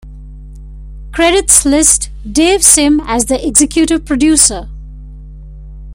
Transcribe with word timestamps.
Credits 1.11 1.63
list 1.63 2.09
Dave 2.25 2.63
Sim 2.63 3.01
as 3.05 3.25
the 3.25 3.37
executive 3.47 4.03
producer. 4.03 4.67